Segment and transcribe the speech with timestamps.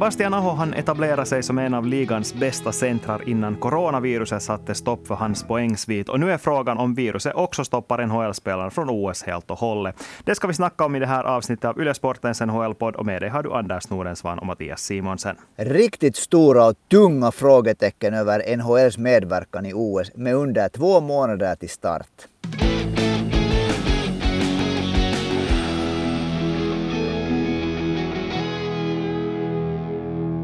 [0.00, 5.06] Sebastian Aho han etablerade sig som en av ligans bästa centrar innan coronaviruset satte stopp
[5.06, 6.08] för hans poängsvit.
[6.08, 9.94] Och nu är frågan om viruset också stoppar NHL-spelare från OS helt och hållet.
[10.24, 12.96] Det ska vi snacka om i det här avsnittet av Yle Sportens NHL-podd.
[12.96, 15.36] Och med dig har du Anders Nordensvan och Mattias Simonsen.
[15.56, 21.70] Riktigt stora och tunga frågetecken över NHLs medverkan i OS med under två månader till
[21.70, 22.29] start.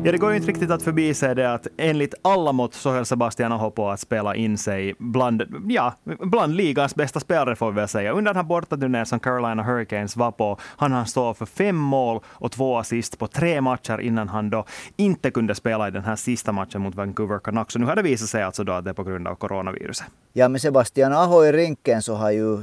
[0.06, 2.90] Ja, det går ju inte riktigt att förbi sig det att enligt alla mått så
[2.90, 7.70] höll Sebastian Aho på att spela in sig bland, ja, bland ligans bästa spelare får
[7.70, 8.12] vi väl säga.
[8.12, 12.20] Under den här bortaturnén som Carolina Hurricanes var på, han han stå för fem mål
[12.26, 14.64] och två assist på tre matcher innan han då
[14.96, 17.74] inte kunde spela i den här sista matchen mot Vancouver Canucks.
[17.74, 20.06] Och nu har det visat sig alltså då att det är på grund av coronaviruset.
[20.32, 22.58] Ja, med Sebastian Aho i rinken så har ju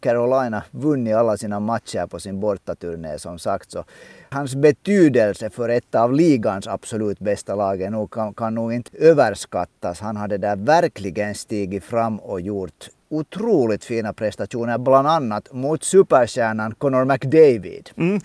[0.00, 3.70] Carolina vunnit alla sina matcher på sin bortaturné som sagt.
[3.70, 3.84] Så
[4.32, 10.00] hans betydelse för ett av ligans absolut bästa lag kan, kan nog inte överskattas.
[10.00, 16.74] Han hade där verkligen stigit fram och gjort otroligt fina prestationer, bland annat mot superstjärnan
[16.74, 17.90] Connor McDavid.
[17.96, 18.20] Mm,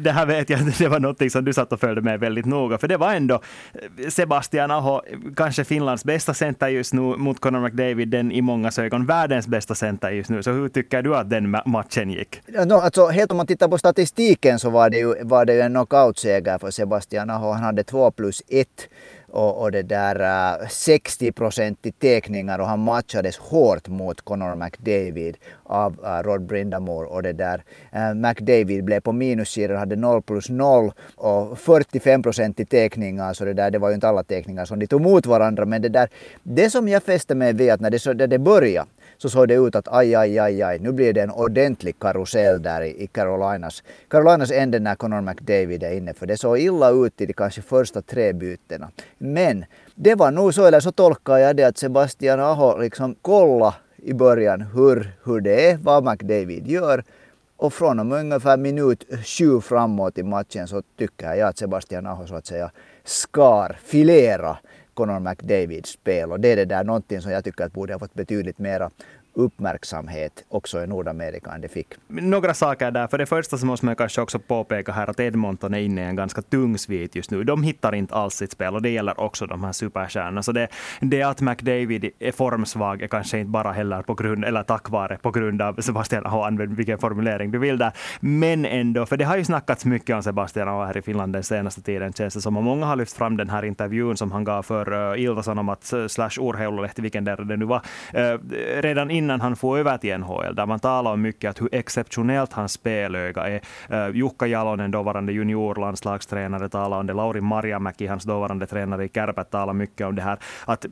[0.00, 2.78] det här vet jag, det var något som du satt och följde med väldigt noga,
[2.78, 3.34] för det var ändå
[3.74, 5.00] eh, Sebastian Aho,
[5.36, 9.74] kanske Finlands bästa center just nu, mot Connor McDavid, den i många ögon världens bästa
[9.74, 10.42] center just nu.
[10.42, 12.40] Så hur tycker du att den matchen gick?
[12.46, 15.60] No, alltså, helt om man tittar på statistiken så var det ju, var det ju
[15.60, 17.52] en knockout-seger för Sebastian Aho.
[17.52, 18.88] Han hade två plus ett
[19.36, 20.20] och, och det där
[20.60, 26.42] eh, 60 procent i teckningar och han matchades hårt mot Conor McDavid av eh, Rod
[26.42, 27.64] Brindamore och det där.
[27.92, 33.28] Eh, McDavid blev på minussidan, hade 0 plus 0 och 45 procent i teckningar så
[33.28, 35.82] alltså det där, det var ju inte alla teckningar som de tog mot varandra men
[35.82, 36.08] det där,
[36.42, 38.88] det som jag fäste mig vid att när det, när det började
[39.18, 42.62] så såg det ut att aj, aj, aj, aj, nu blir det en ordentlig karusell
[42.62, 46.14] där i, Carolinas, Carolinas ände när Conor McDavid är inne.
[46.14, 48.90] För det såg illa ut i de kanske första tre bytena.
[49.18, 53.74] Men det var nog så, eller så tolkar jag det, att Sebastian Aho liksom kolla
[53.96, 57.04] i början hur, hur det är, vad McDavid gör.
[57.56, 62.06] Och från och med ungefär minut sju framåt i matchen så tycker jag att Sebastian
[62.06, 62.70] Aho så att säga
[63.04, 64.58] skar, filera
[64.96, 67.98] Conor McDavids spel och det är det där någonting som jag tycker att borde ha
[67.98, 68.90] fått betydligt mera
[69.36, 71.86] uppmärksamhet också i Nordamerika än det fick.
[72.08, 73.06] Några saker där.
[73.06, 76.04] För det första så måste man kanske också påpeka här att Edmonton är inne i
[76.04, 77.44] en ganska tung svit just nu.
[77.44, 80.42] De hittar inte alls sitt spel och det gäller också de här superstjärnorna.
[80.42, 80.68] Så det,
[81.00, 85.18] det att McDavid är formsvag är kanske inte bara heller på grund, eller tack vare,
[85.22, 87.92] på grund av Sebastian Aho, använd vilken formulering du vill där.
[88.20, 91.42] Men ändå, för det har ju snackats mycket om Sebastian Aho här i Finland den
[91.42, 92.56] senaste tiden känns det som.
[92.56, 95.42] Och många har lyft fram den här intervjun som han gav för eh, uh, Ilta
[95.42, 97.82] Sanomat eh, slash Urheilulehti, vilken där det nu var,
[98.16, 98.38] uh,
[98.80, 101.68] redan innan innan han får över till NHL, där man talar om mycket att hur
[101.72, 103.60] exceptionellt hans spelöga är.
[103.90, 107.12] Uh, Jukka Jalonen, dåvarande juniorlandslagstränare, talar om det.
[107.12, 110.38] Lauri Marjamäki, hans dåvarande tränare i Kärpät, talar mycket om det här.
[110.64, 110.90] Att, eh,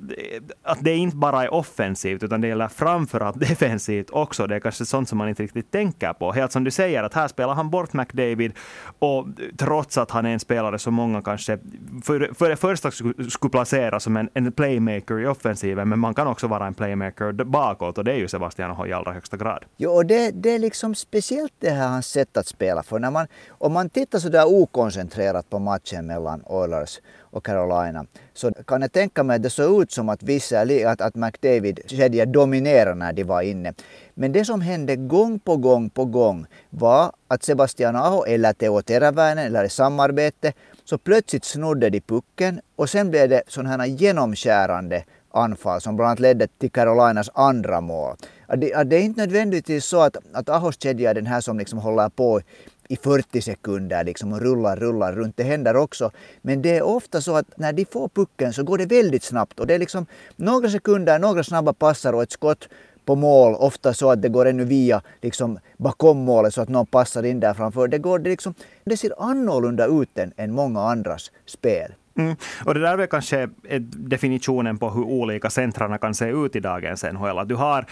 [0.63, 4.47] att det inte bara är offensivt, utan det gäller framförallt defensivt också.
[4.47, 6.33] Det är kanske sånt som man inte riktigt tänker på.
[6.33, 8.53] Helt som du säger, att här spelar han bort McDavid,
[8.99, 9.27] och
[9.59, 11.59] trots att han är en spelare som många kanske
[12.05, 16.27] för, för det första skulle placera som en, en playmaker i offensiven, men man kan
[16.27, 19.37] också vara en playmaker bakåt, och det är ju ju Sebastian Aho i allra högsta
[19.37, 19.65] grad.
[19.77, 22.83] Jo, och det, det är liksom speciellt det här hans sätt att spela.
[22.83, 28.07] För när man, om man tittar så där okoncentrerat på matchen mellan Oilers och Carolina
[28.35, 31.81] så kan jag tänka mig att det såg ut som att vissa, att, att McDavid
[31.87, 33.75] kedja dominerade när de var inne.
[34.15, 38.83] Men det som hände gång på gång på gång var att Sebastian Aho eller Teo
[38.83, 40.53] Teräväinen eller i samarbete
[40.85, 45.05] så plötsligt snodde de pucken och sen blev det sådana här genomskärande
[45.37, 48.17] anfall som bland annat ledde till Carolinas andra mål.
[48.47, 51.41] Att det, att det är inte nödvändigtvis så att, att Ahos kedja är den här
[51.41, 52.41] som liksom håller på
[52.89, 55.37] i 40 sekunder liksom och rullar, rullar runt.
[55.37, 56.11] Det händer också.
[56.43, 59.61] Men det är ofta så att när de får pucken så går det väldigt snabbt
[59.61, 60.07] och det är liksom
[60.37, 62.69] några sekunder, några snabba passar och ett skott
[63.05, 66.87] på mål, ofta så att det går ännu via liksom bakom målet så att någon
[66.87, 67.89] passar in där framför.
[67.89, 68.55] Det, går, det, liksom,
[68.85, 71.95] det ser annorlunda ut än, än många andras spel.
[72.19, 72.37] Mm.
[72.65, 76.57] Och det där är väl kanske eh, definitionen på hur olika centrarna kan se ut
[76.57, 77.39] i dagens NHL.
[77.39, 77.87] Att Du har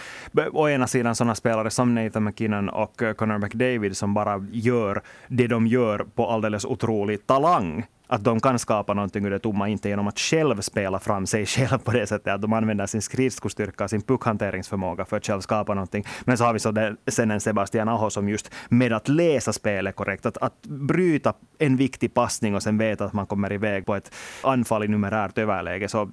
[0.51, 5.01] å ena sidan sådana spelare som Nathan McKinnon och eh, Connor McDavid som bara gör
[5.27, 9.69] det de gör på alldeles otrolig talang att de kan skapa någonting ur det tomma,
[9.69, 13.01] inte genom att själv spela fram sig själv på det sättet att de använder sin
[13.01, 16.05] skridskostyrka och sin puckhanteringsförmåga för att själv skapa någonting.
[16.25, 19.53] Men så har vi så där, sen en Sebastian Aho som just med att läsa
[19.53, 23.85] spelet korrekt, att, att bryta en viktig passning och sen veta att man kommer iväg
[23.85, 24.11] på ett
[24.43, 25.87] anfall i numerärt överläge.
[25.87, 26.09] Så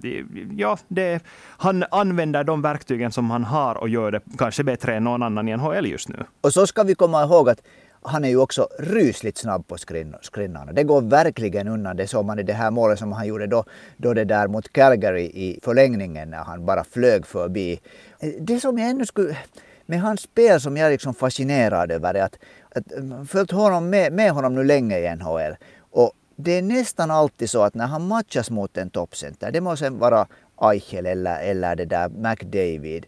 [0.57, 1.23] ja, det,
[1.59, 5.49] han använder de verktygen som han har och gör det kanske bättre än någon annan
[5.49, 6.25] i NHL just nu.
[6.41, 7.61] Och så ska vi komma ihåg att
[8.03, 9.77] han är ju också rysligt snabb på
[10.21, 10.73] skrinnarna.
[10.73, 11.97] Det går verkligen undan.
[11.97, 13.65] Det såg man i det här målet som han gjorde då,
[13.97, 17.81] då det där mot Calgary i förlängningen när han bara flög förbi.
[18.41, 19.37] Det som jag ännu skulle
[19.87, 22.39] med hans spel som jag är liksom fascinerad över är att,
[22.75, 22.85] att
[23.29, 25.57] följt honom med, med honom nu länge i NHL.
[25.91, 29.91] Och det är nästan alltid så att när han matchas mot en toppcenter, det måste
[29.91, 30.27] vara
[30.63, 33.07] Eichel eller, eller det där McDavid.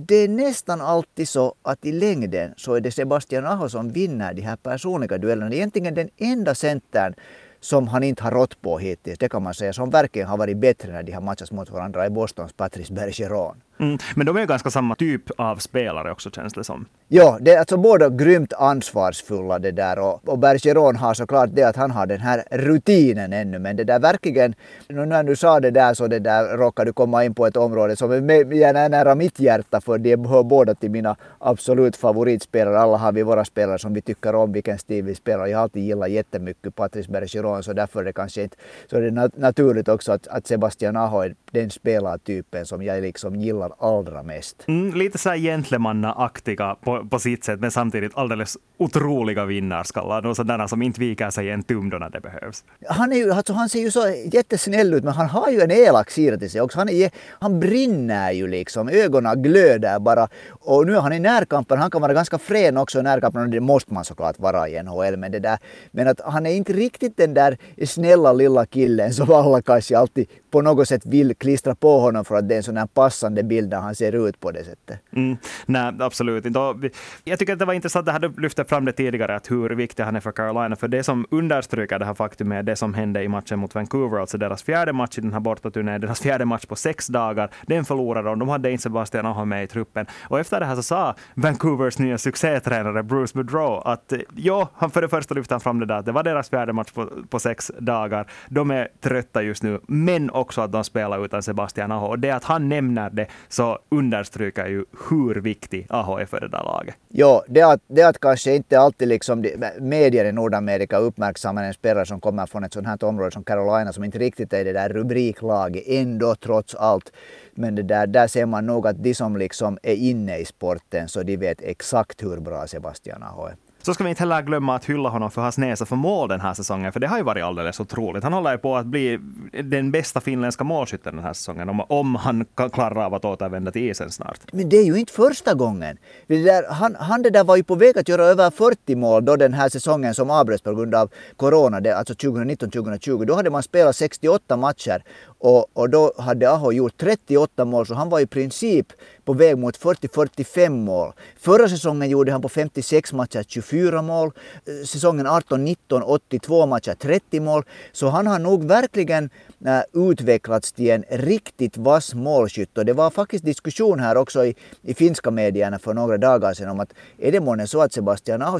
[0.00, 4.34] Det är nästan alltid så att i längden så är det Sebastian Aho som vinner
[4.34, 5.54] de här personliga duellerna.
[5.54, 7.14] Egentligen den enda centern
[7.60, 10.56] som han inte har rått på hittills, det kan man säga, som verkligen har varit
[10.56, 13.56] bättre när de har matchats mot varandra är Bostons Patrice Bergeron.
[13.80, 16.86] Mm, men de är ju ganska samma typ av spelare också känns det som.
[17.08, 21.62] Ja, det är alltså båda grymt ansvarsfulla det där och, och Bergeron har såklart det
[21.62, 24.54] att han har den här rutinen ännu men det där verkligen,
[24.88, 27.56] nu när du sa det där så det där råkade du komma in på ett
[27.56, 32.78] område som är nära mitt hjärta för de hör båda till mina absolut favoritspelare.
[32.78, 35.46] Alla har vi våra spelare som vi tycker om vilken stil vi spelar.
[35.46, 38.56] Jag har alltid gillat jättemycket Patrice Bergeron så därför är det kanske inte
[38.90, 43.02] så det är det naturligt också att, att Sebastian Aho är den spelartypen som jag
[43.02, 44.64] liksom gillar gillar allra mest.
[44.66, 50.22] Mm, lite så här gentlemannaaktiga på, på sitt sätt, men samtidigt alldeles otroliga vinnarskallar.
[50.22, 52.64] De sådana som inte viker sig en tum då när det behövs.
[52.88, 55.70] Han, är ju, alltså, han ser ju så jättesnäll ut, men han har ju en
[55.70, 56.78] elak sida till sig också.
[56.78, 57.10] Han, är,
[57.40, 60.28] han brinner ju liksom, ögonen glöder bara.
[60.50, 63.48] Och nu är han i närkampen, han kan vara ganska frän också i närkampen, och
[63.48, 65.16] det måste man såklart vara i NHL.
[65.16, 65.58] Men, det där,
[65.90, 70.26] men att han är inte riktigt den där snälla lilla killen som alla kanske alltid
[70.50, 73.42] på något sätt vill klistra på honom för att det är en sån här passande
[73.42, 75.00] bild där han ser ut på det sättet.
[75.12, 76.90] Mm, nej, absolut inte.
[77.24, 80.02] Jag tycker att det var intressant, att du lyfte fram det tidigare, att hur viktig
[80.02, 80.76] han är för Carolina.
[80.76, 84.20] För det som understryker det här faktumet är det som hände i matchen mot Vancouver,
[84.20, 87.50] alltså deras fjärde match i den här bortaturnén, deras fjärde match på sex dagar.
[87.66, 88.38] Den förlorade de.
[88.38, 90.06] De hade inte Sebastian Aho med i truppen.
[90.22, 94.90] Och efter det här så sa Vancouvers nya succétränare Bruce Boudreau att eh, ja, han
[94.90, 97.08] för det första lyfte han fram det där att det var deras fjärde match på,
[97.28, 98.26] på sex dagar.
[98.48, 102.06] De är trötta just nu, men också att de spelar utan Sebastian Aho.
[102.06, 106.48] Och det att han nämner det så understryker ju hur viktig Aho är för det
[106.48, 106.94] där laget.
[107.08, 109.44] Ja, det att, det att kanske inte alltid liksom
[109.80, 113.92] medier i Nordamerika uppmärksammar en spelare som kommer från ett sånt här område som Carolina
[113.92, 117.12] som inte riktigt är det där rubriklaget ändå trots allt.
[117.54, 121.08] Men det där, där ser man nog att de som liksom är inne i sporten
[121.08, 123.54] så de vet exakt hur bra Sebastian Aho är.
[123.88, 126.40] Så ska vi inte heller glömma att hylla honom för hans näsa för mål den
[126.40, 128.22] här säsongen, för det har ju varit alldeles otroligt.
[128.22, 129.18] Han håller ju på att bli
[129.64, 133.70] den bästa finländska målskytten den här säsongen, om, om han kan klara av att återvända
[133.70, 134.40] till isen snart.
[134.52, 135.98] Men det är ju inte första gången.
[136.26, 139.24] Det där, han, han det där var ju på väg att göra över 40 mål
[139.24, 143.24] då den här säsongen som avbröts på grund av corona, det, alltså 2019-2020.
[143.24, 145.02] Då hade man spelat 68 matcher
[145.38, 148.86] och, och då hade Aho gjort 38 mål, så han var i princip
[149.24, 151.12] på väg mot 40-45 mål.
[151.40, 154.30] Förra säsongen gjorde han på 56 matcher 24 mål.
[154.66, 157.62] Eh, säsongen 18-19 82 matcher 30 mål.
[157.92, 159.30] Så han har nog verkligen
[159.66, 159.80] äh,
[160.10, 162.78] utvecklats till en riktigt vass målskytt.
[162.78, 166.68] Och det var faktiskt diskussion här också i, i finska medierna för några dagar sedan
[166.68, 168.56] om att är det månne så att Sebastian Aho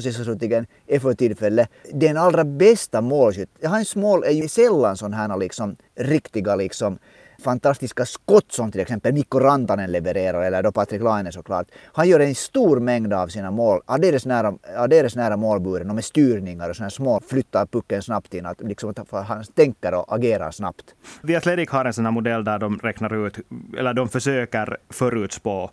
[0.87, 3.49] är för tillfället den allra bästa målskytt.
[3.63, 6.97] Hans mål är ju sällan sådana här liksom riktiga liksom
[7.43, 11.67] fantastiska skott som till exempel Mikko Rantanen levererar eller då Patrik Laine såklart.
[11.93, 16.05] Han gör en stor mängd av sina mål alldeles nära, alldeles nära målburen och med
[16.05, 18.45] styrningar och sådana små flyttar pucken snabbt in.
[18.45, 20.95] Att liksom att han tänker och agerar snabbt.
[21.27, 23.37] The Athletic har en sån här modell där de räknar ut,
[23.77, 25.71] eller de försöker förutspå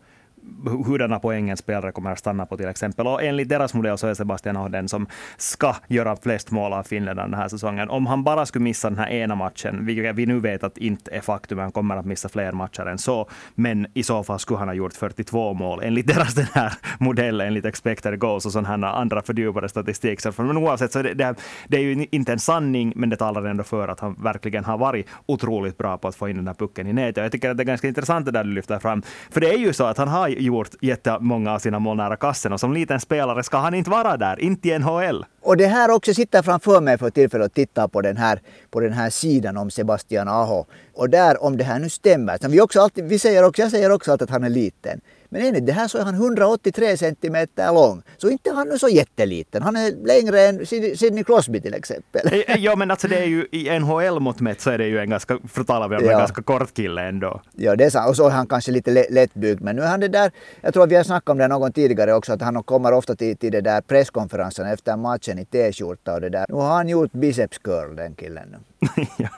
[0.87, 3.07] hurdana poäng en spelare kommer att stanna på till exempel.
[3.07, 6.83] Och enligt deras modell så är Sebastian Aho den som ska göra flest mål av
[6.83, 7.91] finländarna den här säsongen.
[7.91, 11.11] Om han bara skulle missa den här ena matchen, vilket vi nu vet att inte
[11.11, 14.59] är faktum, han kommer att missa fler matcher än så, men i så fall skulle
[14.59, 18.69] han ha gjort 42 mål enligt deras den här modell, enligt expected goals och sådana
[18.89, 20.21] här andra fördjupade statistik.
[20.39, 21.35] Men oavsett så det, det,
[21.69, 24.79] det är ju inte en sanning, men det talar ändå för att han verkligen har
[24.79, 27.23] varit otroligt bra på att få in den här pucken i nätet.
[27.23, 29.59] Jag tycker att det är ganska intressant det där du lyfter fram, för det är
[29.59, 33.01] ju så att han har gjort jättemånga av sina mål nära kassen och som liten
[33.01, 35.25] spelare ska han inte vara där, inte i NHL.
[35.43, 38.41] Och det här också sitter framför mig för tillfället och tittar på den här,
[38.71, 40.65] på den här sidan om Sebastian Aho.
[40.95, 43.91] Och där, om det här nu stämmer, vi, också alltid, vi säger också, jag säger
[43.91, 45.01] också alltid att han är liten.
[45.29, 48.03] Men enligt det här så är han 183 centimeter lång.
[48.17, 49.63] Så inte han är så jätteliten.
[49.63, 50.67] Han är längre än
[50.97, 52.45] Sidney Crosby till exempel.
[52.59, 55.39] Ja men alltså det är ju i NHL-mått mätt så är det ju en ganska,
[55.49, 56.13] för talar vi om ja.
[56.13, 57.41] en ganska kort kille ändå.
[57.57, 58.09] Ja det är sant.
[58.09, 59.61] Och så är han kanske lite lättbyggd.
[59.61, 60.31] Men nu är han det där,
[60.61, 63.17] jag tror att vi har snackat om det någon tidigare också, att han kommer ofta
[63.17, 66.47] till, till det där presskonferensen efter matchen i t-skjorta och det där.
[66.49, 68.57] Nu har han gjort biceps curl den killen.
[69.17, 69.29] ja.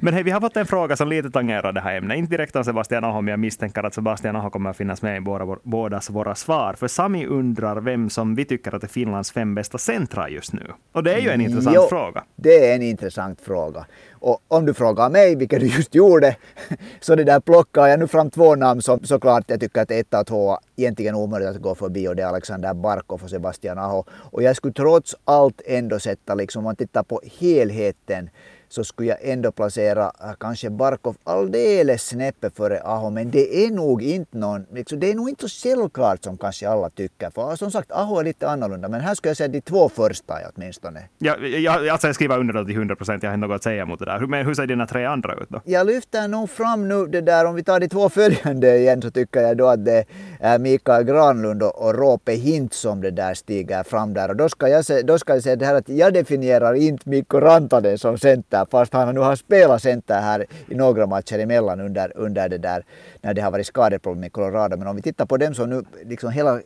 [0.00, 2.18] Men hej, vi har fått en fråga som lite tangerar det här ämnet.
[2.18, 5.16] Inte direkt om Sebastian Aho, men jag misstänker att Sebastian Aho kommer att finnas med
[5.16, 6.74] i båda, bådas våra svar.
[6.74, 10.72] För Sami undrar vem som vi tycker att är Finlands fem bästa centra just nu.
[10.92, 12.24] Och det är ju en intressant jo, fråga.
[12.36, 13.86] Det är en intressant fråga.
[14.12, 16.36] Och om du frågar mig, vilket du just gjorde,
[17.00, 20.14] så det där plockar jag nu fram två namn som såklart jag tycker att ett
[20.14, 24.04] och två egentligen omöjligt att gå förbi och det är Alexander Barkov och Sebastian Aho.
[24.10, 28.30] Och jag skulle trots allt ändå sätta, liksom, om man tittar på helheten,
[28.68, 33.10] så skulle jag ändå placera äh, kanske Barkov alldeles snäppet före Aho.
[33.10, 36.68] Men det är nog inte någon, liksom, det är nog inte så självklart som kanske
[36.68, 37.30] alla tycker.
[37.30, 38.88] För som sagt, Aho är lite annorlunda.
[38.88, 41.00] Men här skulle jag säga de två första åtminstone.
[41.18, 43.98] Ja, jag, alltså jag skriver under till 100 procent, jag har något att säga mot
[43.98, 44.26] det där.
[44.26, 45.60] Men hur ser dina tre andra ut då?
[45.64, 49.10] Jag lyfter nog fram nu det där, om vi tar de två följande igen så
[49.10, 50.04] tycker jag då att det
[50.40, 54.28] är Mikael Granlund och, och Rope Hint som det där stiger fram där.
[54.28, 57.08] Och då ska jag, se, då ska jag säga det här att jag definierar inte
[57.08, 61.38] Mikko Rantanen som center center fast han nu har spelat center här i några matcher
[61.38, 62.84] emellan under, under det där
[63.22, 64.76] när det har varit skadeproblem i Colorado.
[64.76, 66.62] Men om vi tittar på dem som nu liksom hela eh,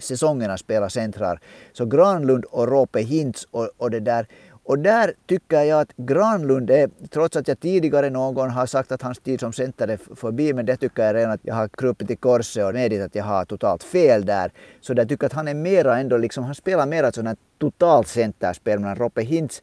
[0.00, 1.40] säsongen har spelat centrar
[1.72, 4.26] så Granlund och Rope Hintz och, och det där
[4.64, 9.02] och där tycker jag att Granlund är, trots att jag tidigare någon har sagt att
[9.02, 12.10] hans tid som center är förbi, men det tycker jag redan att jag har krupit
[12.10, 14.52] i korset och medgett att jag har totalt fel där.
[14.80, 17.28] Så där tycker jag att han är mera ändå liksom, han spelar mera ett sånt
[17.28, 19.62] här totalt centerspel, medan Roppe Hintz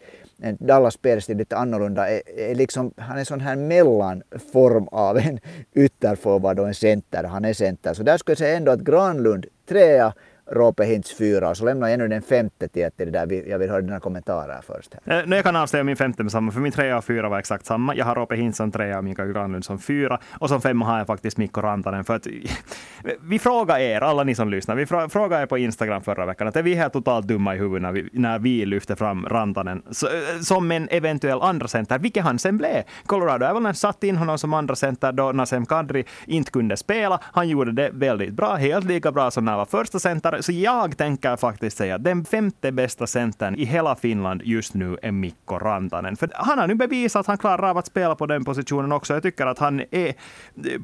[0.59, 2.09] Dallas spelstil lite annorlunda.
[2.09, 5.39] Är, är liksom, han är sån här mellanform av en
[5.75, 7.23] ytterforward och en center.
[7.23, 7.93] Han är center.
[7.93, 10.13] Så där skulle jag säga ändå att Granlund trea,
[10.51, 13.49] Rope Hintz fyra och så lämnar jag ännu den femte till, till det där.
[13.49, 14.95] Jag vill höra dina kommentarer först.
[15.05, 15.23] Här.
[15.23, 17.65] Eh, jag kan avslöja min femte med samma, för min trea och fyra var exakt
[17.65, 17.95] samma.
[17.95, 20.19] Jag har Rope Hintz som trea och Mikael Granlund som fyra.
[20.31, 22.03] Och som femma har jag faktiskt Mikko Rantanen.
[22.03, 22.27] För att,
[23.21, 26.55] vi frågar er, alla ni som lyssnar, vi frågade er på Instagram förra veckan att
[26.55, 30.07] är vi här totalt dumma i huvudet när vi, när vi lyfter fram Rantanen så,
[30.07, 32.83] eh, som en eventuell andra center, vilket han sen blev.
[33.05, 37.19] Colorado Avalanche satte in honom som andra center då Nasem Kadri inte kunde spela.
[37.23, 40.51] Han gjorde det väldigt bra, helt lika bra som när han var första center så
[40.51, 45.11] jag tänker faktiskt säga att den femte bästa centern i hela Finland just nu är
[45.11, 46.15] Mikko Rantanen.
[46.15, 49.13] För han har nu bevisat att han klarar av att spela på den positionen också.
[49.13, 50.13] Jag tycker att han är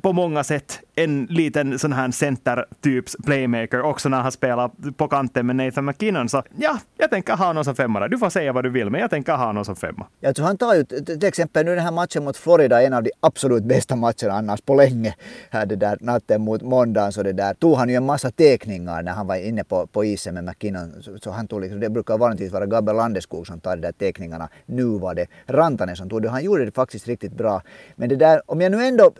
[0.01, 5.45] på många sätt en liten sån här center-typs playmaker också när han spelar på kanten
[5.45, 6.29] med Nathan McKinnon.
[6.29, 8.07] Så ja, jag tänker ha honom som femma.
[8.07, 10.07] Du får säga vad du vill, men jag tänker ha honom som femma.
[10.19, 13.03] Jag tror han tar ju till exempel nu den här matchen mot Florida, en av
[13.03, 15.15] de absolut bästa matcherna annars på länge.
[15.49, 19.01] Här det där natten mot måndagen så det där tog han ju en massa teckningar
[19.03, 20.93] när han var inne på, på isen med McKinnon.
[21.01, 23.91] Så, så han tog liksom, det brukar vanligtvis vara Gabriel Landeskog som tar de där
[23.91, 24.49] teckningarna.
[24.65, 26.29] Nu var det Rantanen som tog det.
[26.29, 27.61] Han gjorde det faktiskt riktigt bra.
[27.95, 29.11] Men det där, om jag nu ändå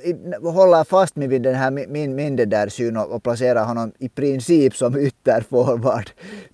[0.42, 3.92] håller fast mig vid den här min, min det där syn och, och placerar honom
[4.00, 6.10] i princip som ytterforward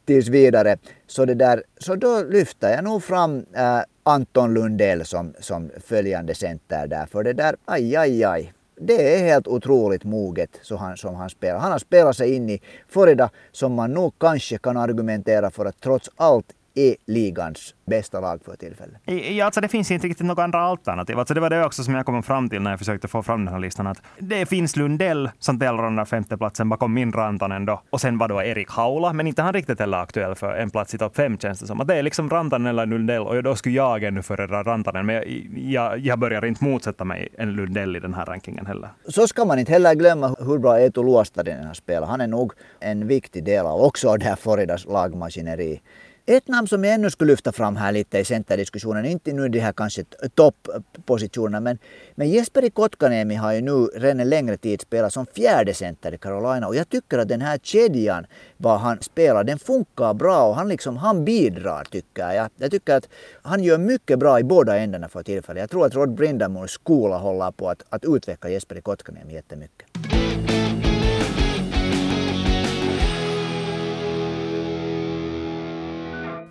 [0.05, 0.77] tills vidare.
[1.07, 6.35] Så, det där, så då lyfter jag nog fram äh, Anton Lundell som, som följande
[6.35, 7.05] center där.
[7.05, 11.29] För det där, aj, aj, aj det är helt otroligt moget så han, som han
[11.29, 11.59] spelar.
[11.59, 15.81] Han har spelat sig in i Florida som man nog kanske kan argumentera för att
[15.81, 18.97] trots allt är ligans bästa lag för tillfället.
[19.05, 21.19] Ja, alltså det finns inte riktigt några andra alternativ.
[21.19, 23.45] Alltså det var det också som jag kom fram till när jag försökte få fram
[23.45, 23.87] den här listan.
[23.87, 27.81] Att det finns Lundell som delar den där femteplatsen bakom min Rantanen då.
[27.89, 30.93] Och sen var då Erik Haula, men inte han riktigt heller aktuell för en plats
[30.93, 31.81] i topp fem känns det som.
[31.81, 35.05] Att det är liksom Rantanen eller Lundell och då skulle jag ännu föredra Rantanen.
[35.05, 35.25] Men jag,
[35.55, 38.89] jag, jag börjar inte motsätta mig en Lundell i den här rankingen heller.
[39.07, 42.09] Så ska man inte heller glömma hur bra Eetu Luostarinen har spelat.
[42.09, 45.81] Han är nog en viktig del av också det här Floridas lagmaskineri.
[46.31, 49.59] Ett namn som jag ännu skulle lyfta fram här lite i centerdiskussionen, inte nu de
[49.59, 50.03] här kanske
[50.35, 51.77] topppositionerna, men,
[52.15, 56.17] men Jesperi Kotkaniemi har ju nu redan en längre tid spelat som fjärde center i
[56.17, 58.25] Carolina och jag tycker att den här kedjan,
[58.57, 62.49] vad han spelar, den funkar bra och han, liksom, han bidrar tycker jag.
[62.57, 63.09] Jag tycker att
[63.41, 65.61] han gör mycket bra i båda ändarna för tillfället.
[65.61, 69.87] Jag tror att Rod Brindamores skola håller på att, att utveckla Jesperi Kotkaniemi jättemycket.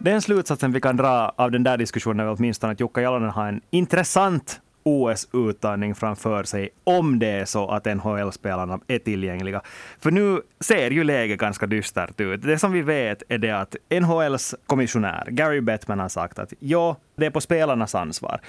[0.03, 3.49] Den slutsatsen vi kan dra av den där diskussionen är åtminstone att Jukka Jalonen har
[3.49, 9.63] en intressant OS-uttagning framför sig om det är så att NHL-spelarna är tillgängliga.
[10.01, 12.43] För nu ser ju läget ganska dystert ut.
[12.43, 16.97] Det som vi vet är det att NHLs kommissionär Gary Bettman har sagt att ja,
[17.17, 18.41] det är på spelarnas ansvar.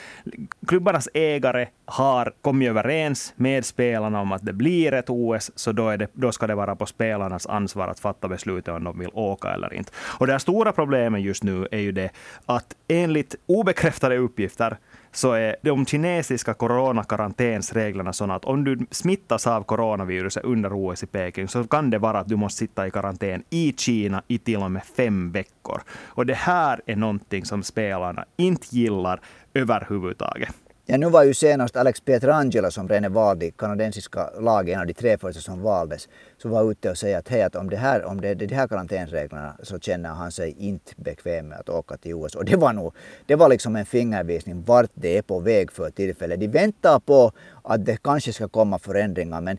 [0.67, 5.97] Klubbarnas ägare har kommit överens med spelarna om att det blir ett OS, så då,
[5.97, 9.49] det, då ska det vara på spelarnas ansvar att fatta beslutet om de vill åka
[9.49, 9.91] eller inte.
[10.19, 12.09] Och det stora problemet just nu är ju det
[12.45, 14.77] att enligt obekräftade uppgifter
[15.11, 21.07] så är de kinesiska coronakarantänsreglerna sådana att om du smittas av coronaviruset under OS i
[21.07, 24.57] Peking så kan det vara att du måste sitta i karantän i Kina i till
[24.57, 25.81] och med fem veckor.
[26.05, 29.21] Och det här är någonting som spelarna inte gillar
[29.53, 30.55] överhuvudtaget.
[30.85, 34.79] Ja, nu var ju senast Alex Pietrangelo som redan är vald i kanadensiska laget, en
[34.79, 37.69] av de tre första som valdes, så var ute och säga att, hej, att om,
[37.69, 41.59] det här, om det är de här karantänreglerna så känner han sig inte bekväm med
[41.59, 42.39] att åka till USA.
[42.39, 42.93] Och det var nog,
[43.25, 46.39] det var liksom en fingervisning vart det är på väg för tillfället.
[46.39, 47.31] De väntar på
[47.63, 49.57] att det kanske ska komma förändringar men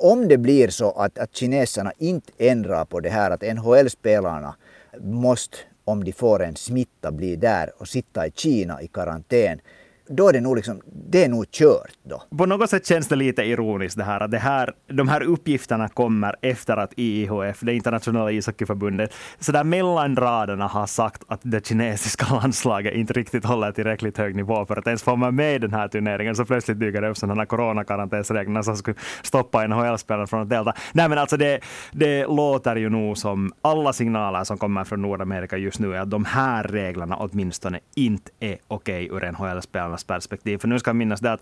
[0.00, 4.54] om det blir så att, att kineserna inte ändrar på det här att NHL-spelarna
[5.00, 9.60] måste, om de får en smitta, bli där och sitta i Kina i karantän
[10.08, 11.90] då är det nog, liksom, det är nog kört.
[12.02, 12.22] Då.
[12.38, 15.88] På något sätt känns det lite ironiskt det här att det här, de här uppgifterna
[15.88, 21.66] kommer efter att IIHF, det internationella ishockeyförbundet, så där mellan raderna har sagt att det
[21.66, 25.72] kinesiska landslaget inte riktigt håller tillräckligt hög nivå för att ens få med i den
[25.72, 26.36] här turneringen.
[26.36, 30.74] Så plötsligt dyker det upp sådana här coronakarantänsregler som skulle stoppa NHL-spelare från att delta.
[30.92, 31.60] Nej men alltså det,
[31.92, 36.10] det låter ju nog som alla signaler som kommer från Nordamerika just nu är att
[36.10, 40.58] de här reglerna åtminstone inte är okej okay ur NHL-spelarna spelarnas perspektiv.
[40.58, 41.40] För nu ska jag minnas det att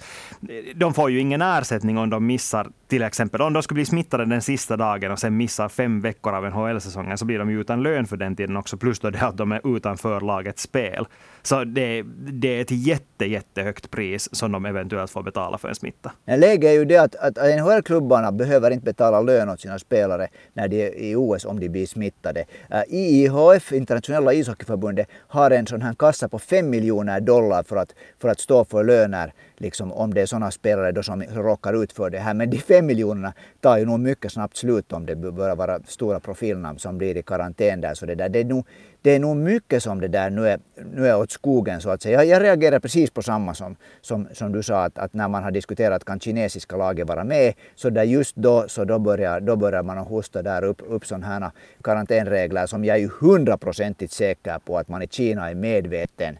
[0.49, 3.87] eh, de får ju ingen ersättning om de missar, till exempel om de skulle bli
[3.87, 7.61] smittade den sista dagen och sen missar fem veckor av NHL-säsongen så blir de ju
[7.61, 8.77] utan lön för den tiden också.
[8.77, 11.07] Plus då det att de är utanför lagets spel.
[11.43, 15.75] Så det, det är ett jätte, jättehögt pris som de eventuellt får betala för en
[15.75, 16.13] smitta.
[16.27, 20.69] Läget är ju det att, att NHL-klubbarna behöver inte betala lön åt sina spelare när
[20.69, 22.45] de är i OS om de blir smittade.
[22.71, 27.95] Eh, IIHF, Internationella ishockeyförbundet, har en sån här kassa på 5 miljoner dollar för att,
[28.21, 31.93] för att stå för löner liksom, om det är sådana spelare då som råkar ut
[31.93, 32.35] för det här.
[32.35, 36.21] Men de fem miljonerna tar ju nog mycket snabbt slut om det börjar vara stora
[36.21, 37.95] profilnamn som blir i karantän där.
[37.95, 38.67] Så det, där, det, är nog,
[39.03, 40.59] det är nog mycket som det där nu är,
[40.95, 42.25] nu är åt skogen så att säga.
[42.25, 45.43] Jag, jag reagerar precis på samma som, som, som du sa att, att när man
[45.43, 49.57] har diskuterat kan kinesiska laget vara med så där just då så då börjar, då
[49.57, 51.51] börjar man hosta där upp, upp sådana här
[51.83, 56.39] karantänregler som jag är ju hundraprocentigt säker på att man i Kina är medveten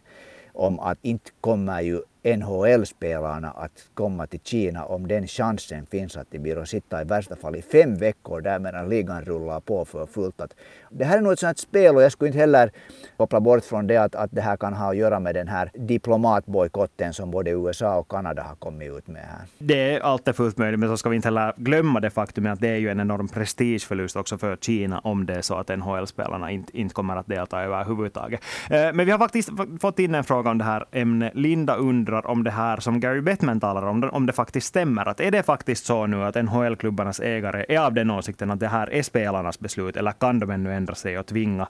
[0.55, 6.31] om att inte kommer ju NHL-spelarna att komma till Kina om den chansen finns att
[6.31, 9.85] de blir att sitta i värsta fall i fem veckor där medan ligan rullar på
[9.85, 10.41] för fullt.
[10.41, 10.53] Att
[10.89, 12.71] det här är nog ett sånt spel och jag skulle inte heller
[13.17, 15.71] koppla bort från det att, att det här kan ha att göra med den här
[15.73, 19.41] diplomatbojkotten som både USA och Kanada har kommit ut med här.
[19.57, 22.59] Det är alltid fullt möjligt, men så ska vi inte heller glömma det faktum att
[22.59, 26.51] det är ju en enorm prestigeförlust också för Kina om det är så att NHL-spelarna
[26.51, 28.41] inte, inte kommer att delta överhuvudtaget.
[28.69, 29.49] Eh, men vi har faktiskt
[29.81, 31.31] fått in en fråga om det här ämnet.
[31.35, 35.07] Linda undrar undrar om det här som Gary Bettman talar om, om det faktiskt stämmer.
[35.07, 38.67] Att är det faktiskt så nu att NHL-klubbarnas ägare är av den åsikten att det
[38.67, 41.67] här är spelarnas beslut, eller kan de ännu ändra sig och tvinga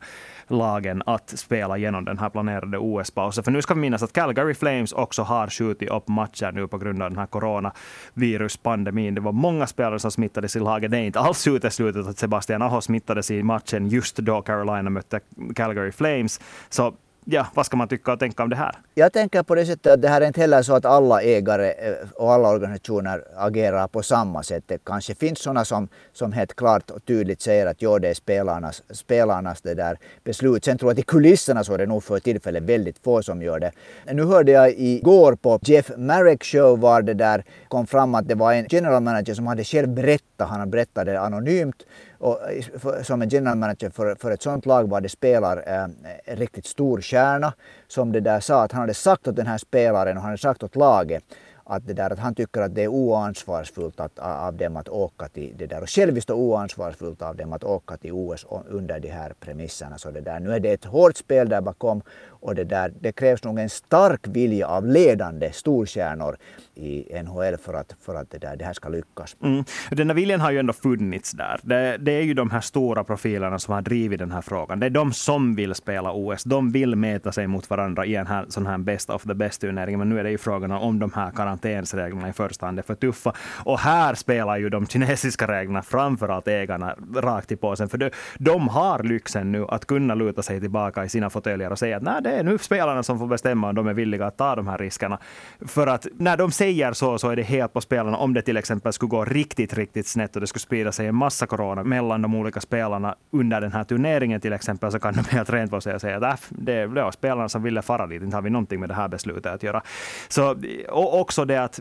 [0.47, 3.43] lagen att spela genom den här planerade OS-pausen?
[3.43, 6.77] För nu ska vi minnas att Calgary Flames också har skjutit upp matcher nu på
[6.77, 9.15] grund av den här coronaviruspandemin.
[9.15, 10.91] Det var många spelare som smittades i laget.
[10.91, 15.19] Det är inte alls uteslutet att Sebastian Aho smittades i matchen just då Carolina mötte
[15.55, 16.39] Calgary Flames.
[16.69, 16.93] Så
[17.25, 18.75] ja, vad ska man tycka och tänka om det här?
[18.93, 21.71] Jag tänker på det sättet att det här är inte heller så att alla ägare
[21.71, 24.63] eh, och alla organisationer agerar på samma sätt.
[24.67, 28.13] Det kanske finns sådana som, som helt klart och tydligt säger att jo, det är
[28.13, 30.65] spelarnas, spelarnas det där beslut.
[30.65, 33.41] Sen tror jag att i kulisserna så är det nog för tillfället väldigt få som
[33.41, 33.71] gör det.
[34.13, 38.35] Nu hörde jag igår på Jeff Marek show var det där kom fram att det
[38.35, 41.85] var en general manager som hade själv berättat, han berättade anonymt
[42.17, 42.39] och
[42.77, 45.83] för, som en general manager för, för ett sånt lag var det spelar eh,
[46.25, 47.53] en riktigt stor stjärna
[47.87, 50.41] som det där sa att han hade sagt åt den här spelaren och han hade
[50.41, 51.23] sagt åt laget
[51.65, 55.27] att, det där, att han tycker att det är oansvarsfullt att, av dem att åka
[55.27, 59.09] till det där och själviskt och oansvarsfullt av dem att åka till OS under de
[59.09, 59.97] här premisserna.
[59.97, 62.01] Så det där, nu är det ett hårt spel där bakom
[62.45, 66.37] och det, där, det krävs nog en stark vilja av ledande storstjärnor
[66.75, 69.35] i NHL för att, för att det, där, det här ska lyckas.
[69.43, 69.63] Mm.
[69.91, 71.59] Den här viljan har ju ändå funnits där.
[71.63, 74.79] Det, det, är ju de här stora profilerna som har drivit den här frågan.
[74.79, 76.43] Det är de som vill spela OS.
[76.43, 79.97] De vill mäta sig mot varandra i en här, sån här best of the best-turnering.
[79.97, 82.95] Men nu är det ju frågan om de här karantänsreglerna i första hand är för
[82.95, 83.33] tuffa.
[83.63, 87.89] Och här spelar ju de kinesiska reglerna framförallt ägarna rakt i påsen.
[87.89, 91.79] För de, de har lyxen nu att kunna luta sig tillbaka i sina fåtöljer och
[91.79, 94.37] säga att Nej, det är nu spelarna som får bestämma om de är villiga att
[94.37, 95.19] ta de här riskerna.
[95.65, 98.17] För att när de säger så, så är det helt på spelarna.
[98.17, 101.15] Om det till exempel skulle gå riktigt, riktigt snett och det skulle sprida sig en
[101.15, 105.23] massa corona mellan de olika spelarna under den här turneringen till exempel, så kan de
[105.29, 108.21] helt rent på sig och säga att äh, det var spelarna som ville fara dit,
[108.21, 109.81] inte har vi någonting med det här beslutet att göra.
[110.27, 110.55] Så,
[110.89, 111.79] och också det att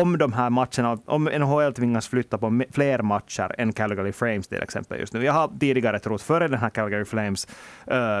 [0.00, 4.62] om de här matcherna, om NHL tvingas flytta på fler matcher än Calgary Flames till
[4.62, 5.24] exempel just nu.
[5.24, 7.48] Jag har tidigare trott, före den här Calgary Flames
[7.86, 8.20] eh,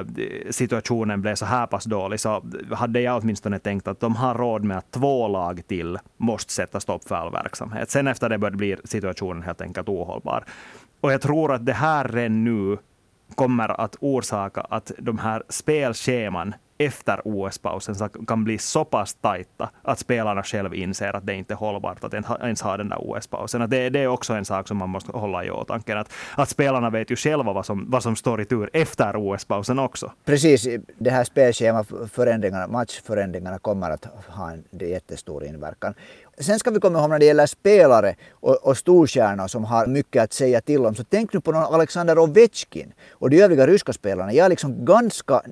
[0.50, 4.64] situationen blev så här pass dålig, så hade jag åtminstone tänkt att de har råd
[4.64, 7.90] med att två lag till måste sätta stopp för all verksamhet.
[7.90, 10.44] Sen efter det blir situationen helt enkelt ohållbar.
[11.00, 12.78] Och jag tror att det här redan nu
[13.34, 17.94] kommer att orsaka att de här spelscheman efter OS-pausen
[18.26, 22.14] kan bli så pass tajta att spelarna själv inser att det inte är hållbart att
[22.14, 23.70] ens ha den där OS-pausen.
[23.70, 25.98] det, det, är också en sak som man måste hålla i åtanke.
[25.98, 29.78] Att, att spelarna vet ju själva vad som, vad som står i tur efter OS-pausen
[29.78, 30.12] också.
[30.24, 35.94] Precis, det här spelschemaförändringarna, matchförändringarna kommer att ha en jättestor inverkan.
[36.38, 40.22] Sen ska vi komma ihåg när det gäller spelare och, och storstjärnor som har mycket
[40.22, 40.94] att säga till om.
[40.94, 44.32] Så tänk nu på någon Alexander Ovechkin och de övriga ryska spelarna.
[44.32, 45.42] Jag är liksom ganska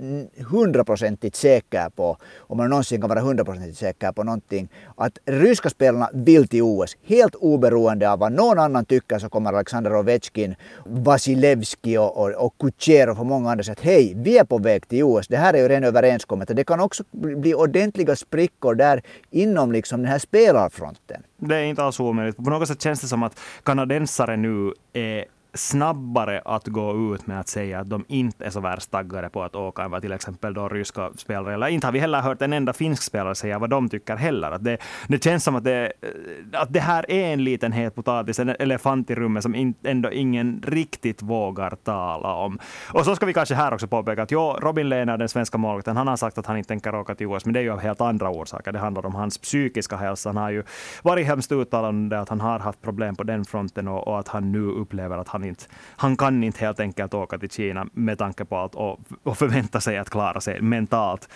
[0.48, 6.10] hundraprocentigt säker på, om man någonsin kan vara hundraprocentigt säker på någonting, att ryska spelarna
[6.12, 6.96] vill till OS.
[7.04, 12.54] Helt oberoende av vad någon annan tycker så kommer Alexander Ovechkin, Vasilevski och, och, och
[12.58, 15.28] Kucherov och många andra säga att hej, vi är på väg till OS.
[15.28, 16.48] Det här är ju redan överenskommet.
[16.56, 21.22] Det kan också bli ordentliga sprickor där inom liksom den här spelaren fronten.
[21.36, 22.36] Det är inte alls omöjligt.
[22.36, 27.40] På något sätt känns det som att kanadensare nu är snabbare att gå ut med
[27.40, 30.12] att säga att de inte är så värst taggade på att åka än vad till
[30.12, 33.58] exempel då ryska spelare, eller inte har vi heller hört en enda finsk spelare säga
[33.58, 34.50] vad de tycker heller.
[34.50, 35.92] Att det, det känns som att det,
[36.52, 40.12] att det här är en liten het potatis, en elefant i rummet som in, ändå
[40.12, 42.58] ingen riktigt vågar tala om.
[42.92, 45.96] Och så ska vi kanske här också påpeka att jo, Robin Lehner, den svenska målvakten,
[45.96, 47.80] han har sagt att han inte tänker åka till OS, men det är ju av
[47.80, 48.72] helt andra orsaker.
[48.72, 50.28] Det handlar om hans psykiska hälsa.
[50.28, 50.62] Han har ju
[51.02, 54.52] varit hemskt uttalande att han har haft problem på den fronten och, och att han
[54.52, 55.64] nu upplever att han inte,
[55.96, 59.80] han kan inte helt enkelt åka till Kina med tanke på allt och, och förvänta
[59.80, 61.28] sig att klara sig mentalt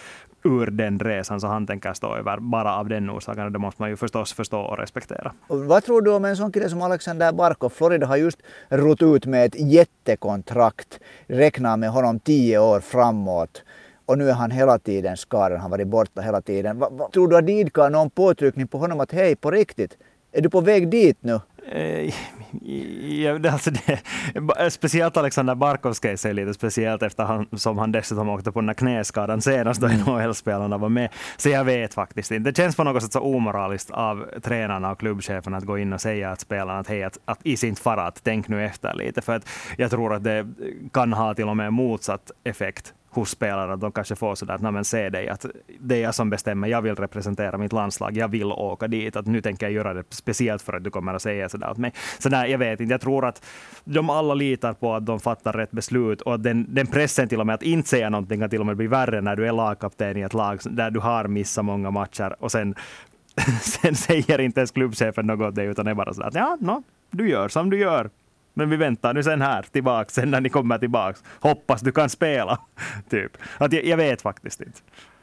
[0.45, 3.53] ur den resan, så han tänker stå över bara av den orsaken.
[3.53, 5.33] Det måste man ju förstås förstå och respektera.
[5.47, 7.69] Och vad tror du om en sån kille som Alexander Barkov?
[7.69, 13.63] Florida har just rott ut med ett jättekontrakt, räknar med honom tio år framåt
[14.07, 16.79] och nu är han hela tiden skadad, han har varit borta hela tiden.
[16.79, 19.97] Va, va, tror du att det idkar någon påtryckning på honom att hej, på riktigt,
[20.33, 21.41] är du på väg dit nu?
[21.73, 22.15] Eh,
[23.23, 28.61] ja, alltså det, speciellt Alexander Barkovs case är lite speciellt eftersom han, dessutom åkte på
[28.61, 29.89] den här knäskadan senast då.
[29.89, 31.09] NHL-spelarna var med.
[31.37, 32.51] Så jag vet faktiskt inte.
[32.51, 36.01] Det känns på något sätt så omoraliskt av tränarna och klubbcheferna att gå in och
[36.01, 39.23] säga att spelarna att hej, att, att is inte fara, att tänk nu efter lite.
[39.23, 40.47] För att jag tror att det
[40.93, 43.77] kan ha till och med motsatt effekt hos spelarna.
[43.77, 45.47] De kanske får sådär att men se dig, att
[45.81, 46.69] det är jag som bestämmer.
[46.69, 48.17] Jag vill representera mitt landslag.
[48.17, 49.17] Jag vill åka dit.
[49.17, 51.79] Att nu tänker jag göra det speciellt för att du kommer att säga sådär åt
[51.79, 51.93] mig.
[52.19, 52.95] Så där, jag vet inte.
[52.95, 53.45] Jag tror att
[53.85, 57.41] de alla litar på att de fattar rätt beslut och att den, den pressen till
[57.41, 59.53] och med att inte säga någonting kan till och med bli värre när du är
[59.53, 62.75] lagkapten i ett lag där du har missat många matcher och sen
[63.63, 66.83] sen säger inte ens klubbchefen något, det, utan det är bara så att ja, no,
[67.11, 68.11] du gör som du gör.
[68.59, 71.23] Men vi väntar nu sen här tillbaks, sen när ni kommer tillbaks.
[71.41, 72.59] Hoppas du kan spela.
[73.11, 73.33] typ.
[73.59, 74.81] Att jag, jag vet faktiskt inte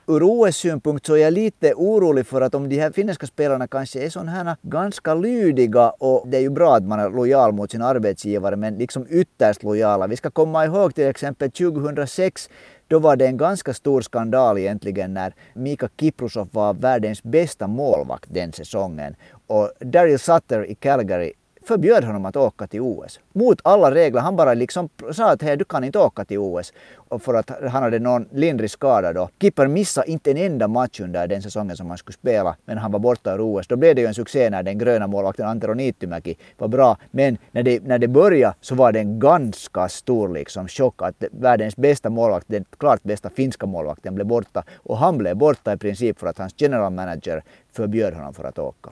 [0.08, 4.06] ur OS-synpunkt så är jag lite orolig för att om de här finländska spelarna kanske
[4.06, 7.72] är sådana här ganska lydiga och det är ju bra att man är lojal mot
[7.72, 10.08] sin arbetsgivare men liksom ytterst lojala.
[10.08, 12.50] Vi ska komma ihåg till exempel 2006
[12.88, 18.34] då var det en ganska stor skandal egentligen när Mika Kiprusov var världens bästa målvakt
[18.34, 19.16] den säsongen.
[19.48, 21.34] Och Daryl Sutter i Calgary
[21.68, 23.20] förbjöd honom att åka till OS.
[23.34, 24.22] Mot alla regler.
[24.22, 26.74] Han bara liksom sa att hey, du kan inte åka till OS.
[26.96, 29.30] Och för att han hade någon lindrig skada då.
[29.42, 32.56] Kipper missade inte en enda match under den säsongen som han skulle spela.
[32.66, 33.68] Men han var borta ur OS.
[33.68, 36.98] Då blev det ju en succé när den gröna målvakten Antero Niittymäki var bra.
[37.12, 41.24] Men när det, när det började så var det en ganska stor liksom chock att
[41.32, 44.64] världens bästa målvakt, den klart bästa finska målvakten blev borta.
[44.76, 48.60] Och han blev borta i princip för att hans general manager förbjöd honom för att
[48.60, 48.92] åka.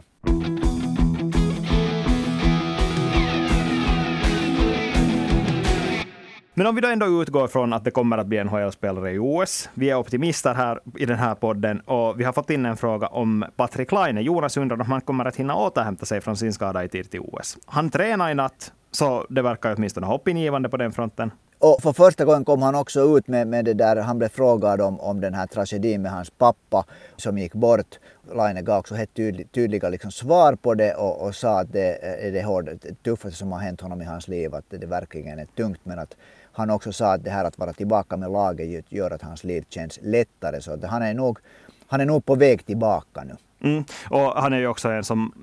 [6.56, 9.70] Men om vi då ändå utgår från att det kommer att bli NHL-spelare i OS.
[9.74, 13.08] Vi är optimister här i den här podden och vi har fått in en fråga
[13.08, 14.22] om Patrik Laine.
[14.22, 17.20] Jonas undrar om han kommer att hinna återhämta sig från sin skada i tid till
[17.20, 17.58] OS.
[17.66, 21.32] Han tränar i natt, så det verkar åtminstone hoppingivande på den fronten.
[21.60, 24.82] Och för första gången kom han också ut med, med det där, han blev frågad
[24.82, 26.86] om, om den här tragedin med hans pappa
[27.16, 28.00] som gick bort.
[28.36, 29.16] Laine gav också helt
[29.52, 33.52] tydliga liksom svar på det och, och sa att det är det det tuffaste som
[33.52, 36.16] har hänt honom i hans liv, att det verkligen är tungt men att
[36.54, 39.66] han också sa att det här att vara tillbaka med laget gör att hans liv
[39.70, 40.62] känns lättare.
[40.62, 41.40] Så att han, är nog,
[41.88, 43.36] han är nog på väg tillbaka nu.
[43.64, 43.84] Mm.
[44.10, 45.34] Och han är ju också en som...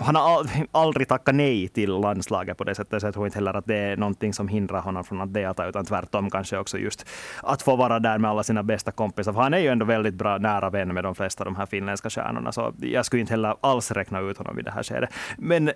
[0.00, 3.54] Han har aldrig tackat nej till landslaget på det sättet, så jag tror inte heller
[3.54, 7.06] att det är någonting som hindrar honom från att delta, utan tvärtom kanske också just
[7.42, 9.32] att få vara där med alla sina bästa kompisar.
[9.32, 11.66] För han är ju ändå väldigt bra nära vän med de flesta av de här
[11.66, 15.10] finländska stjärnorna, så jag skulle inte heller alls räkna ut honom i det här skedet.
[15.38, 15.70] Men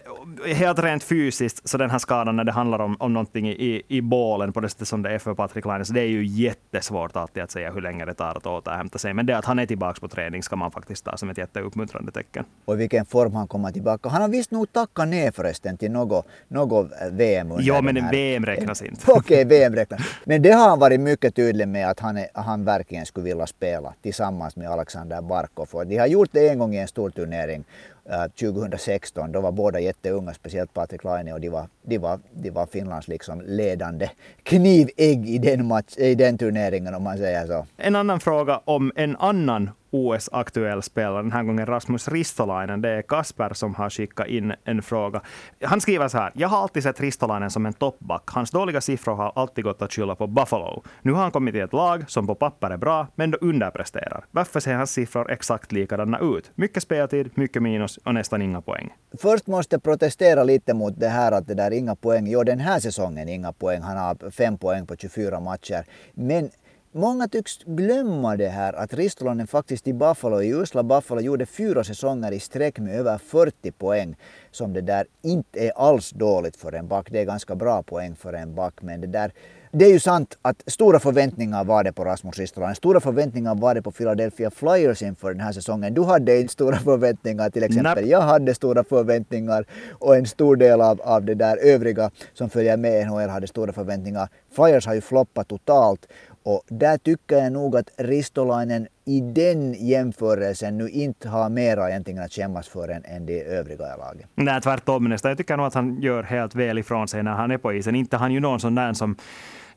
[0.55, 4.01] helt rent fysiskt, så den här skadan när det handlar om, om någonting i, i
[4.01, 7.17] bålen på det sättet som det är för Patrik Laine, så det är ju jättesvårt
[7.17, 9.15] alltid att säga hur länge det tar att återhämta sig.
[9.15, 11.61] Men det att han är tillbaka på träning ska man faktiskt ta som ett jätte
[11.71, 12.45] uppmuntrande tecken.
[12.65, 14.09] Och i vilken form han kommer tillbaka.
[14.09, 18.11] Han har visst nog tackat ner förresten till något, något VM Ja, men här.
[18.11, 19.13] VM räknas inte.
[19.13, 20.01] Okej, VM räknas.
[20.25, 23.47] Men det har han varit mycket tydlig med att han, är, han verkligen skulle vilja
[23.47, 25.69] spela tillsammans med Alexander Barkov.
[25.73, 27.65] Och de har gjort det en gång i en stor turnering
[28.11, 29.33] uh, 2016.
[29.33, 33.09] Då var båda jätteunga, speciellt Patrik Laine och de var, de var, de var Finlands
[33.09, 34.11] liksom ledande
[34.43, 37.67] knivägg i den, match, i den turneringen om man säger så.
[37.77, 42.81] En annan fråga om en annan OS-aktuell spelare, den här gången Rasmus Ristolainen.
[42.81, 45.21] Det är Kasper som har skickat in en fråga.
[45.63, 46.33] Han skriver så här.
[46.35, 48.23] Jag har alltid sett Ristolainen som en toppback.
[48.27, 50.83] Hans dåliga siffror har alltid gått att skylla på Buffalo.
[51.03, 54.25] Nu har han kommit till ett lag som på papper är bra, men då underpresterar.
[54.31, 56.51] Varför ser hans siffror exakt likadana ut?
[56.55, 58.93] Mycket speltid, mycket minus och nästan inga poäng.
[59.19, 62.27] Först måste jag protestera lite mot det här att det där inga poäng.
[62.27, 63.83] Jo, den här säsongen inga poäng.
[63.83, 65.85] Han har fem poäng på 24 matcher.
[66.15, 66.51] Men
[66.93, 71.85] Många tycks glömma det här att Ristolainen faktiskt i Buffalo, i usla Buffalo, gjorde fyra
[71.85, 74.17] säsonger i sträck med över 40 poäng.
[74.51, 77.07] Som det där inte är alls dåligt för en back.
[77.11, 78.75] Det är ganska bra poäng för en back.
[78.83, 79.33] Men det där
[79.73, 82.77] det är ju sant att stora förväntningar var det på Rasmus Ristolainen.
[82.77, 85.95] Stora förväntningar var det på Philadelphia Flyers inför den här säsongen.
[85.95, 88.09] Du hade inte stora förväntningar till exempel.
[88.09, 92.77] Jag hade stora förväntningar och en stor del av, av det där övriga som följer
[92.77, 94.29] med NHL hade stora förväntningar.
[94.53, 96.07] Flyers har ju floppat totalt
[96.43, 102.23] och där tycker jag nog att Ristolainen i den jämförelsen nu inte har mera egentligen
[102.23, 104.27] att skämmas för än, än de övriga i laget.
[104.35, 105.29] Nej, tvärtom nästan.
[105.29, 107.95] Jag tycker nog att han gör helt väl ifrån sig när han är på isen.
[107.95, 109.17] Inte han ju någon sån där som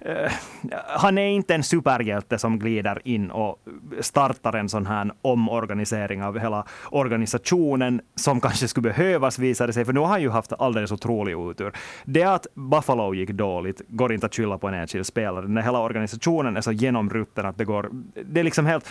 [0.06, 0.32] Eh,
[0.88, 3.60] han är inte en superhjälte som glider in och
[4.00, 9.86] startar en sån här omorganisering av hela organisationen som kanske skulle behövas visar det sig,
[9.86, 11.72] för nu har han ju haft alldeles otrolig otur.
[12.06, 15.48] Det att Buffalo gick dåligt går inte att skylla på en enskild spelare.
[15.48, 17.89] När hela organisationen är så genomrutten att det går,
[18.26, 18.89] det är liksom helt,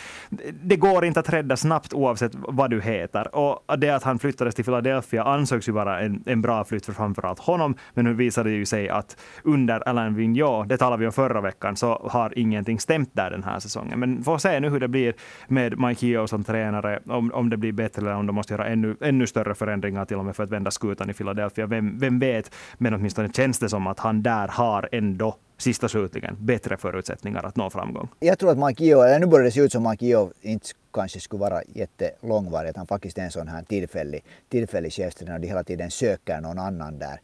[0.63, 3.35] det går inte att rädda snabbt oavsett vad du heter.
[3.35, 6.93] Och det att han flyttades till Philadelphia ansågs ju vara en, en bra flytt för
[6.93, 11.07] framförallt honom, men nu visade det ju sig att under Alain Vigneault, det talar vi
[11.07, 14.01] om förra veckan, så har ingenting stämt där den här säsongen.
[14.01, 15.15] Men får se nu hur det blir
[15.49, 18.67] med Mike Yeo som tränare, om, om det blir bättre eller om de måste göra
[18.67, 21.67] ännu, ännu större förändringar till och med för att vända skutan i Philadelphia.
[21.67, 22.55] Vem, vem vet?
[22.79, 27.57] Men åtminstone känns det som att han där har ändå sista slutligen bättre förutsättningar att
[27.57, 28.09] nå framgång.
[28.21, 30.67] Jag tror att Mike Yeo, eller nu börjar det se ut som Mike Yeo inte
[30.95, 35.41] kanske skulle vara jättelångvarig, att han faktiskt är en sån här tillfällig, tillfällig chefstränare och
[35.41, 37.21] de hela tiden söker någon annan där.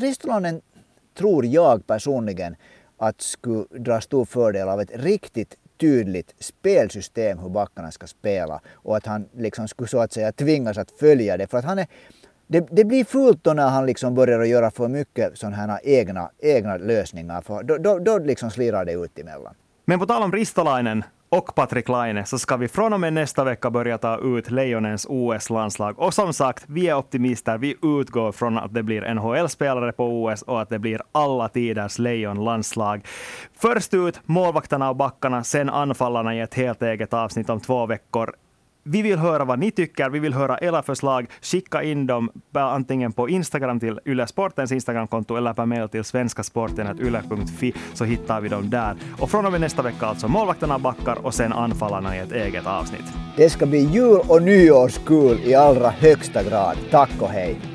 [0.00, 0.60] Ristolainen
[1.18, 2.56] tror jag personligen
[2.98, 8.96] att skulle dra stor fördel av ett riktigt tydligt spelsystem hur backarna ska spela och
[8.96, 11.46] att han liksom skulle så att säga tvingas att följa det.
[11.50, 11.86] För att han är,
[12.46, 15.80] det, det blir fult då när han liksom börjar att göra för mycket sådana här
[15.82, 17.40] egna, egna lösningar.
[17.40, 19.54] För då, då, då liksom slirar det ut emellan.
[19.84, 23.44] Men på tal om Ristolainen, och Patrik Laine så ska vi från och med nästa
[23.44, 25.98] vecka börja ta ut Lejonens OS-landslag.
[25.98, 27.58] Och som sagt, vi är optimister.
[27.58, 31.98] Vi utgår från att det blir NHL-spelare på OS och att det blir alla tiders
[31.98, 33.06] Lejon-landslag.
[33.58, 38.34] Först ut målvakterna och backarna, sen anfallarna i ett helt eget avsnitt om två veckor.
[38.86, 40.10] Vi vill höra vad ni tycker.
[40.10, 41.26] Vi vill höra era förslag.
[41.40, 47.74] Skicka in dem antingen på Instagram till Yle Sportens Instagramkonto eller per mail till svenskasporten.yle.fi
[47.94, 48.94] så hittar vi dem där.
[49.18, 52.66] Och från och med nästa vecka alltså målvakterna backar och sen anfallarna i ett eget
[52.66, 53.12] avsnitt.
[53.36, 56.76] Det ska bli jul och nyårskul i allra högsta grad.
[56.90, 57.73] Tack och hej!